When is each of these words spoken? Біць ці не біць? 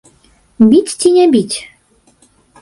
Біць 0.71 0.95
ці 0.99 1.11
не 1.17 1.25
біць? 1.35 1.57